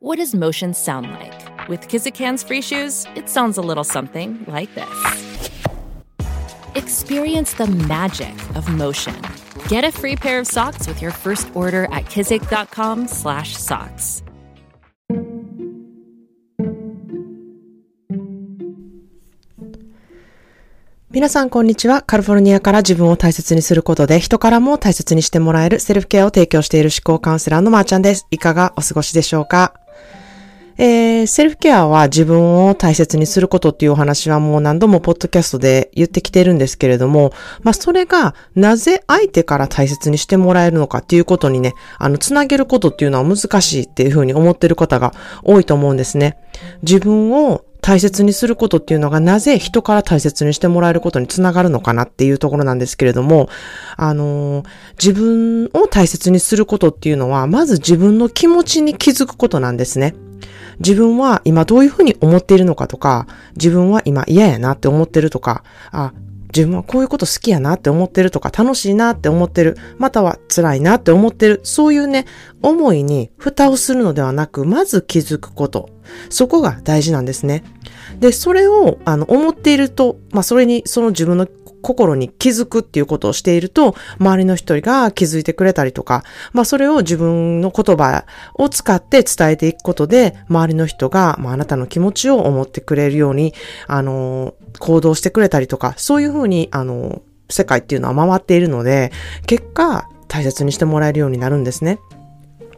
[0.00, 1.34] What does motion sound like?
[1.68, 4.86] With Kizikans free shoes, it sounds a little something like this.
[6.76, 9.16] Experience the magic of motion.
[9.66, 14.22] Get a free pair of socks with your first order at kizik.com/socks.
[21.10, 22.02] 皆さん、こんにちは。
[22.02, 28.28] カリフォルニアから自分を大切にすることで、人からも大切にしてもらえるセルフケアを提供している思考カウンセラーのまーちゃんです。
[28.30, 29.74] いかがお過ごしでしょうか
[30.80, 37.32] えー、セルフケアは自分を大切にすることっていうお話はもう何度もポッドキャストで言ってきてるんですけれども、
[37.62, 46.38] まあそれがなぜ相手から大切にしてもらえるのかっていうことにね、あの、つなげることっていうのは難しいっていうふうに思ってる方が多いと思うんですね。
[46.82, 53.48] 自分を大切にすることっていうのがなぜ人から大切にしてもらえることにつながるのかなっていうところなんですけれども、
[53.96, 54.62] あの、
[54.96, 60.14] 自分を大切にすることっていうのは、まず自分の気持ちに気づくことなんですね。
[60.80, 66.12] 自分は今どういうふうに思っているのかとか、自分は今嫌やなって思ってるとか、あ、
[66.54, 72.26] 自分はこういうこと好きやなって思ってるとか、楽しいなって思ってる、または辛いなって思ってる、そういうね、
[72.62, 75.90] 思いに蓋をするのではなく、まず気づくこと。
[76.30, 77.64] そこが大事なんですね。
[78.18, 81.46] で、それを、あの、思っていると、まあ、それに、その自分の
[81.82, 93.54] 心に気づくっていうことをしていると、周りの人が気づいてくれたりとか、まあそれを自分の言葉を使って伝えていくことで、周りの人が、まああなたの気持ちを思ってくれるように、
[93.86, 99.12] あの、行動してくれたりとか、そういうふうに、あの、世界っていうのは回っているので、
[99.46, 101.98] 結果、大切にしてもらえるようになるんですね。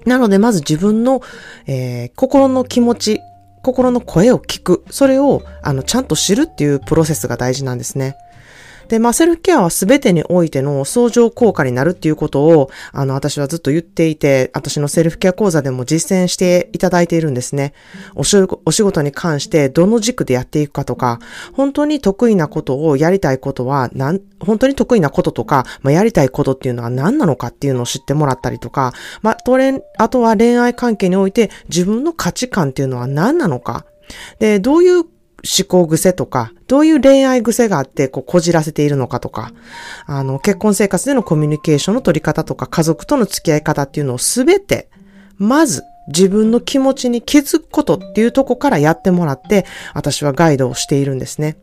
[0.06, 1.20] なので、まず自分の、
[1.66, 3.20] えー、心の気持ち、
[3.62, 4.84] 心の声を聞く。
[4.90, 8.16] それを、あの、ちゃんと知るっていうプロセスが大事なんですね。
[8.90, 17.72] で、まあ、セルフケアは全てにおいての相乗効果になるっていうことを、あの、私はずっと言っていて、私のセルフケア講座でも実践していただいているんですね。
[18.16, 21.20] お仕事に関してどの軸でやっていくかとか、
[21.52, 28.92] 本当に得意なことをやりたいことは、なん、本当に得意なこととか、まあ、やりたいことっていうのは何なのかっていうのを知ってもらったりとか、
[29.22, 33.84] まあ、とれあとは恋愛関係において自分の価値観っていうのは何なのか。
[34.40, 35.04] で、どういう
[35.44, 39.52] 思考癖とか、どういう恋愛癖があって、こう、こじらせているのかとか、
[40.06, 44.88] あの、結婚生活でのコミュニケーションの取り方とか、家族との付き合い方っていうのをすべて、
[45.38, 49.64] まず、自分の気持ちに気づくことっていうとこからやってもらって、
[49.94, 51.56] 私はガイドをしているんですね。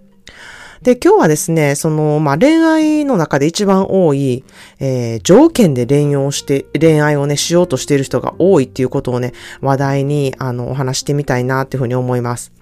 [0.82, 4.44] で、今日はですね、その、まあ、恋愛の中で一番多い、
[4.80, 12.56] えー、条件で恋愛をして、恋愛をね、しようとしている人が多いっていうことをね、話題に、あの、お話してみたいなっていうふうに思います。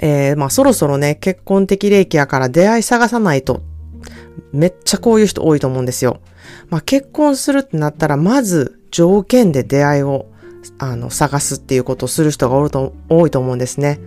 [0.00, 3.62] えー、まあそろそろね、結婚的齢期やから出会い探さないと、
[4.52, 6.20] めっちゃこういう人多いと思うんですよ。
[6.70, 10.26] まあ結婚するってなったら、まず条件で出会いを
[10.78, 14.00] あの、探すっていうことをする人がおると、多いと思うんですね。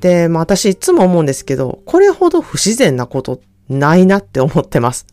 [0.00, 5.06] で、まあ私いつも思うんですけど、これほど不自然なことないなって思ってます。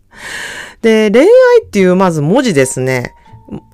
[0.81, 1.27] で、恋愛
[1.65, 3.13] っていうまず文字ですね。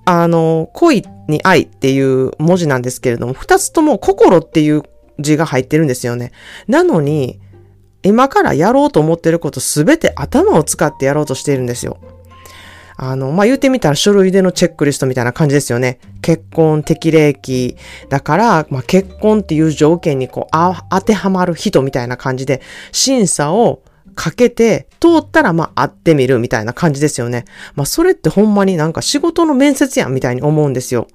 [0.05, 4.83] あの、恋に愛っていう文字なんですけれども、二つとも心っていう
[5.19, 6.31] 字が入ってるんですよね。
[6.67, 7.39] なのに、
[8.01, 11.97] 今からやろうと思ってることすべて頭を使ってやろうとしているんですよ。
[13.01, 15.99] あの、まあ、言ってみたら書類でのチェックリストみたいな感じですよね。
[16.21, 17.77] 結婚適齢期
[18.09, 23.83] だから、まあ、結婚っていう条件にこうあ、当てはまる人みたいな感じで、審査を
[24.15, 27.45] かけて、通ったらま会ってみるみたいな感じですよね。
[27.75, 31.07] まあそれってほんまになんか仕事の面接やんみたいに思うんですよ。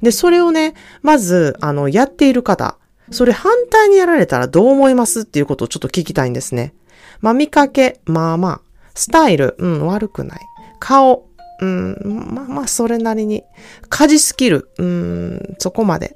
[0.00, 2.78] で、それをね、まず、あの、やっている方、
[3.12, 6.74] それ反対にやられたらどう思いますっていうことをちょっと聞きたいんですね。
[7.20, 8.60] まあ見かけ、まあまあ、
[8.94, 10.40] スタイル、うん、悪くない。
[10.80, 11.28] 顔、
[11.60, 13.44] うん、まあまあ、それなりに。
[13.88, 16.14] 家事スキル、うん、そこまで。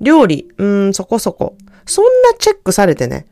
[0.00, 1.56] 料理、うん、そこそこ。
[1.86, 3.26] そんなチェックされてね、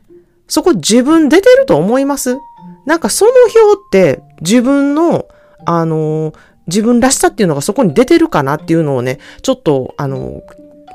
[0.47, 2.37] そこ自分出てると思います？
[2.85, 5.25] なんかその表って自分の、
[5.65, 6.35] あのー、
[6.67, 10.41] 自分らしさっていうのがそこに出てるかなっていうのをね、ちょっと、あのー、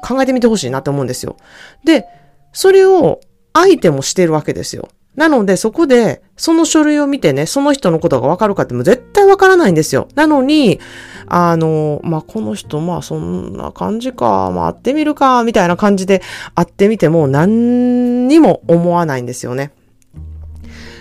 [0.03, 1.37] 考えてみてほしいなって思うんですよ。
[1.85, 2.07] で、
[2.53, 3.21] それを
[3.53, 4.89] 相手もしてるわけですよ。
[5.19, 10.07] なので、そこで、その書類を見てね、その人のことがわかるかっても絶対わからないんですよ。
[10.15, 10.79] なのに、
[11.27, 16.23] あの、まあ、この人、まあ、そんな感じか、まあ、会ってみるか、みたいな感じで
[16.55, 19.73] 会ってみても何にも思わないんですよね。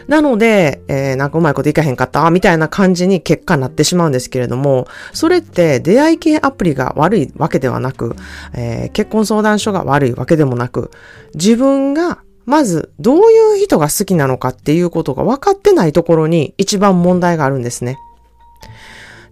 [0.07, 8.15] なので、えー、なんかうまいこといかへんかった、みたいな感じに結果になってしまうんですけれども、それって出会い系アプリが悪いわけではなく、
[8.54, 10.92] えー、結婚相談所が悪いわけでもなく、
[11.33, 17.98] 自分がまず、どういう人が好きなのかっていうことが分かってないところに一番問題があるんですね。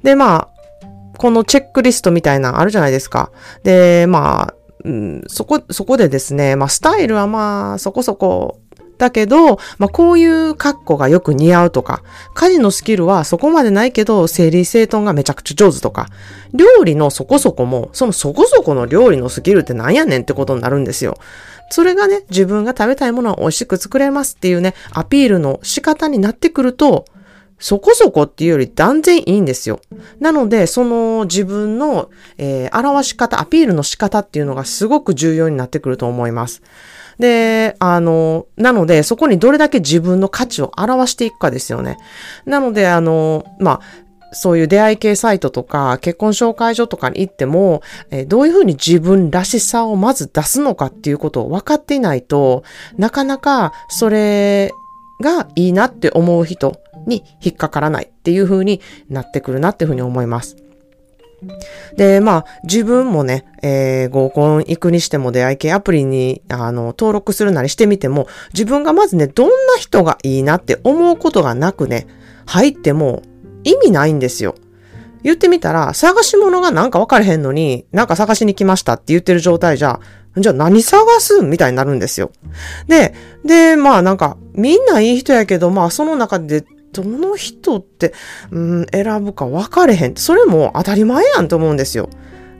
[0.03, 0.87] で、まあ、
[1.17, 3.31] このチェックリストみたいなあるじゃないですか。
[3.63, 8.59] で、まあ、うん、そこ、そこでですね、まあ、スタイルはまあ、そこそこ
[8.97, 12.03] だけど、まあ、こういう格好がよく似合うとか、
[12.33, 16.07] 家事のスキルはそこまでないけど、整理整頓がめちゃくちゃ上手とか、
[16.53, 21.17] 料理のそこそこも、そのそこそこの料理のスキルってなんやねんってことになるんですよ。
[21.69, 27.05] それがね、自分が食べたいものは美味しく作れますっていうね、アピールの仕方になってくると、
[27.57, 29.79] そこそこっていうより断然いいんですよ。
[30.19, 36.61] なので、その自分の、えー、表し方、アピールの仕方っていうのがすごく重要になってくると思います。
[37.19, 41.97] で、あの、なので、そこにどれだけ自分の価値を表していくかですよね。
[42.45, 47.81] なので、あの、まあ、そういう出会い系サイトとか結婚紹介所とかに行っても、
[48.11, 52.63] えー、どういうふうに自分らしさをまず出すのかっていうことを分かっていないと、
[52.97, 54.71] なかなかそれ
[55.21, 56.77] がいいなって思う人
[57.07, 60.57] に引っかからないっていうふうになってくるなっていうふうに思います。
[61.95, 72.07] で、まあ、自分もね、えー、合コン行くにしても出会い系アプリに、あの、登録するなりしてみても、自分がまずね、どんな人がいいなって思うことがなくね、
[72.45, 73.23] 入っても
[73.63, 74.55] 意味ないんですよ。
[75.23, 79.99] 言ってみたら、探し物がなんか分かれへんのに、なんか探しに来ましたって言ってる状態じゃ、
[80.37, 82.31] じゃあ何探すみたいになるんですよ。
[82.87, 86.63] で、で、まあなんか、みんないい人やけど、まあその中で
[87.01, 88.13] どの人って、
[88.51, 90.15] うん、選ぶか分かれへん。
[90.15, 92.09] それも当たり前やんと思うんですよ。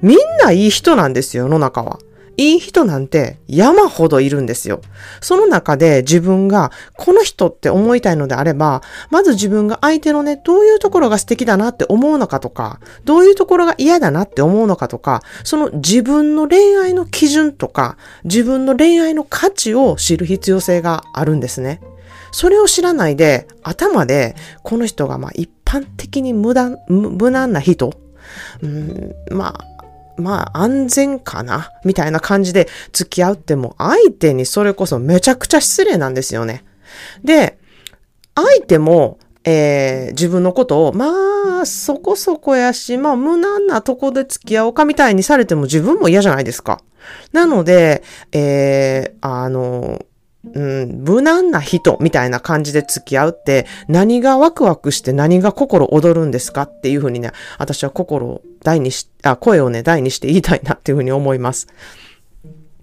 [0.01, 1.99] みんないい人なんですよ、世の中は。
[2.37, 4.81] いい人なんて山ほどいるんですよ。
[5.21, 21.79] その中で自分がこの人って思いたいのであれば、まず自分が相手のね、どういうところが素敵だなって思うのかとか、どういうところが嫌だなって思うのかとか、その自分の恋愛の基準とか、自分の恋愛の価値を知る必要性があるんですね。
[22.35, 27.93] それを知らないで、頭で、この人がまあ一般的に無駄、無難な人、
[28.61, 36.65] うん、まあ、まあ安全かなみたいな感じで付き合うっても相手にそれこそめちゃくちゃ失礼なんですよね。
[37.23, 37.57] で、
[38.35, 46.81] 相手も、えー、自分のことを、まあ、そこそこやし、まあ、無難なとこで付き合おうかみたいにされても自分も嫌じゃないですか。
[47.31, 48.03] なので、
[48.33, 50.05] えー、あの、
[50.53, 61.67] うん、無難な人みたいな感じで付き合うって何がワクワクして何が心躍るんですかっていうふうにね、私は心を大にし、あ、声をね、大にして言いたいなっていうふうに思います。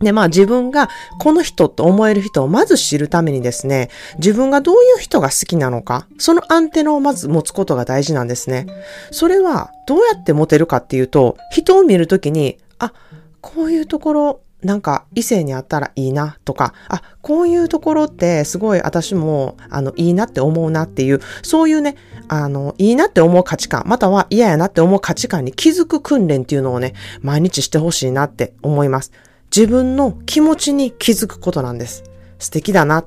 [0.02, 0.88] で、まあ自分が
[1.20, 3.88] この人と思える人をまず知るためにですね、
[4.18, 8.66] 自分がどういう人が好きなのか、そのアンテナをまず持つことが大事なんですね。
[9.10, 12.92] それはどうやって持てるかっていうと、人を見るときに、あ、
[13.40, 21.96] こういうところなんか異性に会ったらいいなとか、あ、こういうところってすごい私もあのいいなって思うなっていう、そういうね、
[22.28, 29.12] あの、いいなって思う価値観、または嫌やなって思う価値観に気づく訓練っていうのをね、毎日してほしいなって思います。
[29.54, 32.04] 自分の気持ちに気づくことなんです。
[32.38, 33.04] 素敵だな、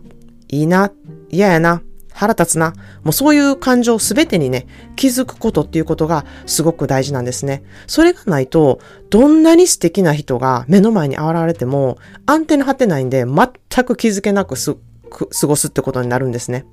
[0.50, 0.92] いいな、
[1.30, 1.82] 嫌やな、
[2.16, 2.74] 腹立つな。
[3.04, 7.62] もうそういう感情すべてにね、気づくことっていうことがすごく大事なんですね。
[7.88, 8.80] それがないと、
[9.10, 16.66] どんなに素敵な人が目の前に現れても、アンテナ張ってないんで、全く気づけなく過ごすってことになるんですね。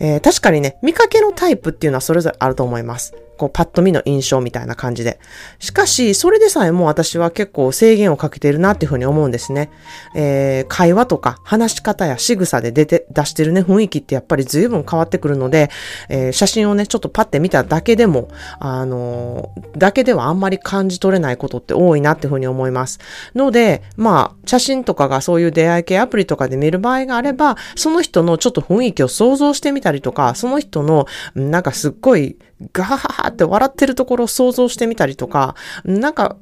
[0.00, 3.14] えー、確かにね、見かけのタイプっていうのはそれぞれあると思います。
[3.36, 5.18] こう、パッと見の印象みたいな感じで。
[5.58, 9.70] しかし、それでさえも私は結構制限をかけているなっていうふうに思うんですね。
[10.14, 15.70] えー、会話とか話し方や仕草で出て、出してるね、雰囲気ってやっぱり随分変わってくるので、
[16.08, 22.98] えー、写真をね、ちょっとパッて見ただけでも、あのー、だけではあんまり感じ取れないことって多いなっていうふうに思います。
[23.34, 32.36] ので、まあ、写真とかがそういう出会い系アプリとかで見る場合があれば、その人のちょっと雰囲気を想像してみたりとか、その人の、なんかすっごい
[32.72, 36.36] ガハハって笑ってるところを想像してみたりとか、なんか、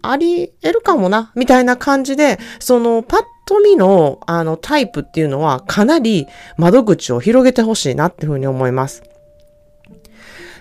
[0.00, 9.02] あり得るかもな、みたいな感じで、その、パッと見の、あの、タイプっていうのは、かなり窓口を広げてほしいなっていうふうに思います。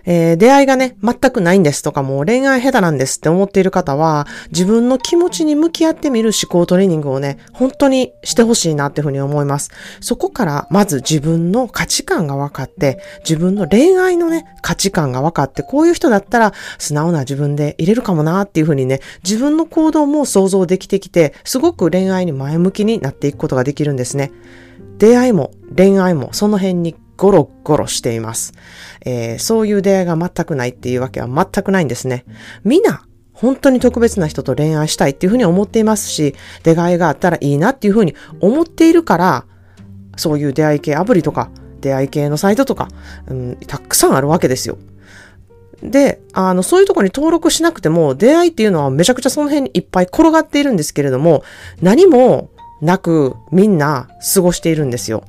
[0.07, 9.69] えー、出会いがね、全くないんですとか、もう恋愛下手なんですって思っている方は、自分の気持ちに向き合ってみる思考トレーニングをね、本当にしてほしいなっていうふうに思います。
[9.99, 24.31] そこからまず自分の価値観が分かって、自分の恋愛のね、価値観が分かって、こういう人だったら素直な自分で入れるかもなっていうふうにね、自分の行動も想像できてきて、すごく恋愛に前向きになっていくことができるんですね。
[24.99, 28.53] 出会いも恋愛もその辺にゴロゴロしています。
[29.05, 32.25] えー、そういう出会いが全くないっていうわけは全くないんですね。
[32.63, 39.45] みんな、本当に特別な人と恋愛したいっていうふうに思っていますし、出会いがあったらいいなっていうふうに思っているから、
[40.15, 41.49] そういう出会い系アプリとか、
[41.81, 42.87] 出会い系のサイトとか、
[43.27, 44.77] うん、たくさんあるわけですよ。
[45.83, 51.43] で、あの、そういうとこに登録しなくても、出会いっていうのはめちゃくちゃその辺にいっぱい転がっているんですけれども、
[51.81, 52.49] 何も
[52.81, 55.23] なくみんな過ごしているんですよ。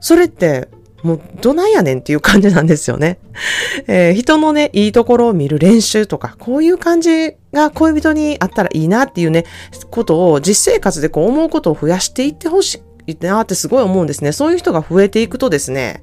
[0.00, 0.68] それって、
[1.02, 3.18] もう、どないやねんっていう感じなんですよね。
[3.86, 9.44] えー、人のね、いいところを見る練習とか、こういう感じが恋人にあったらいいなっていうね、
[9.90, 14.32] ことを実生活でこう思うことを増やしていってほしいなってすごい思うんですね。
[14.32, 16.02] そういう人が増えていくとですね、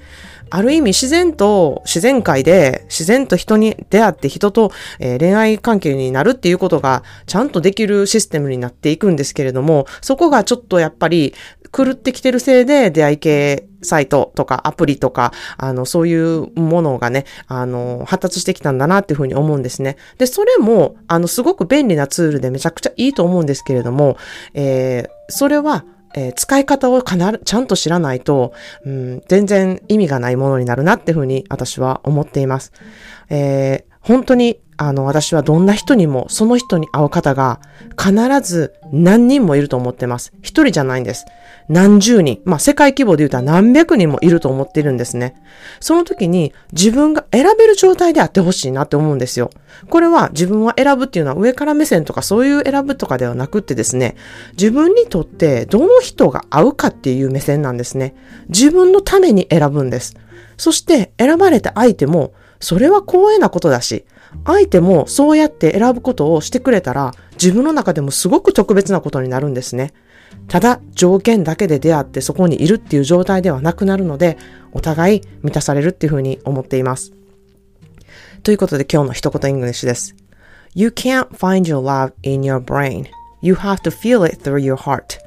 [0.52, 11.34] ある意味自然と自然界で自然と人に出会って人と、え、恋愛関係になるっていうことがちゃんとできるシステムになっていくんですけれども、そこがちょっとやっぱり
[11.72, 19.98] 狂ってきてるせいで出会い系サイトとかアプリとか、あの、そういうものがね、あの、発達してきたんだなっていうふうに思うんですね。
[20.18, 24.18] で、それも、あの、すごく便利なツールでめちゃくちゃいいと思うんですけれども、
[24.54, 32.74] えー、それは、えー、使い方をかなちゃんと知らないと、うん、全然意味がないものになるなっていうふうに私は思っています。
[33.30, 37.60] えー、本当にあの、私はどんな人にも、その人に会う方が
[38.02, 40.32] 必ず何人もいると思ってます。
[40.42, 41.26] 一人じゃないんです。
[41.70, 45.36] 何十人、まあ世界規模で言うと何百人もいると思っているんですね。
[45.80, 49.52] その時に自分が選べる状態であってほしいなって思うんですよ。
[49.90, 54.16] これは自分は選ぶっていうのは上から目線とかそういう選ぶとかではなくってですね、
[54.54, 58.16] 自分にとってどの人が合うかっていう目線なんですね。
[58.50, 60.16] 自分のために選ぶんです。
[60.58, 64.06] そして選ばれた相手もそれは光栄なことだし、
[64.46, 69.94] 相手もそうやって選ぶことをしてくれたら、自分の中でもすごく特別なことになるんですね。
[70.50, 74.38] ただ条件だけで出会ってそこにいるっていう状態ではなくなるので、
[74.72, 77.14] お互い満たされるっていうふうに思っています。
[78.42, 80.16] ということで今日の一言イングリッシュです。
[80.74, 83.06] You can't find your love in your brain.
[83.42, 85.20] You have to feel it through your heart.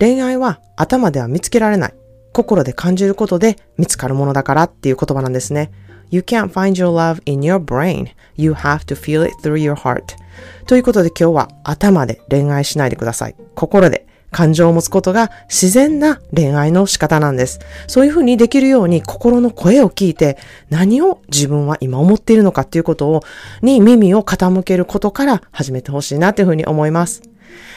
[0.00, 1.94] 恋愛は頭では見つけられない。
[2.32, 5.70] 心で感じることで見つかるものだからっていう言葉なんですね。
[6.10, 8.08] You can't find your love in your brain.
[8.36, 10.02] You have to feel it through your heart.
[10.66, 13.36] ということで今日は頭で恋愛しないでください。
[13.54, 17.58] 心で感情を持つことが自然な恋愛の仕方なんです。
[17.86, 20.36] そういうふうにできるように心の声を聞いて
[20.68, 23.22] 何を自分は今思っているのかっていうことを、
[23.62, 27.22] に耳を傾けることから始めてほしいなというふうに思います。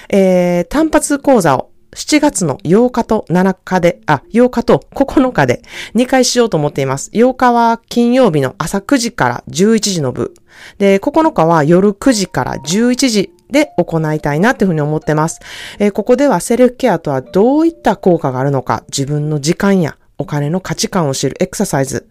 [0.10, 5.62] えー、単発講座を7月の8日と7日で、あ、8日と9日で
[5.96, 7.10] 2回しようと思っています。
[7.14, 10.34] 8日は金曜日の朝9時から11時の部。
[10.78, 15.40] で、9日は夜9時から11時で行いたいなっていうふうに思ってます。
[15.80, 21.36] えー、ここではセルフケアとはどういった効果があるのか、自分の時間やお金の価値観を知る。
[21.40, 22.08] エクササイズ。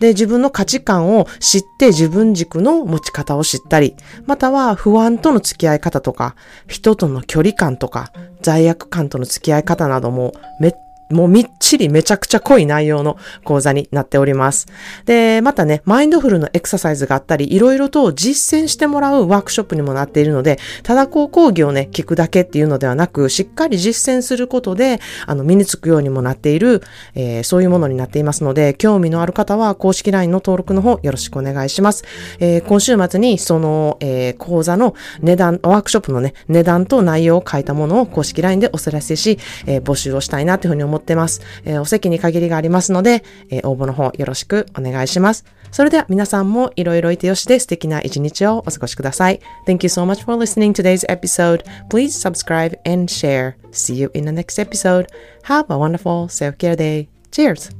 [0.00, 3.94] で、自分の価値観を知って自分軸の持ち方を知ったり、
[4.26, 6.34] または不安との付き合い方とか、
[6.66, 10.72] 人との距離感とか、罪悪感との付き合い方などもめっ
[11.10, 14.66] もうみっちりめちゃくちゃ濃い内容の講座になっております。
[15.04, 26.82] で、またね、マインドフルのエクササイズがあったり、いろいろと実践してもらうワークショップにもなっているので、ただこう講義をね、聞くだけっていうのではなく、しっかり実践することで、あの、身につくようにもなっている、
[27.14, 32.04] えー、そういうものになっていますので、興味のある方は公式 LINE の登録の方よろしくお願いします。
[32.38, 41.40] えー、今週末にその、えー、講座の値段、ワークショップのね、値段と内容を書いたものを公式 LINE でお知らせし、え、募集をしたいなというふうに思ってってます。
[41.64, 45.44] えー、お席に限りがありますので、えー、応募の方よろしくお願いします。
[45.70, 49.40] それでは皆さんもいろいろいてよしで素敵な一日をお過ごしください。
[49.66, 51.64] Thank you so much for listening to today's episode.
[51.88, 53.54] Please subscribe and share.
[53.72, 55.06] See you in the next episode.
[55.44, 57.08] Have a wonderful self-care day.
[57.30, 57.79] Cheers!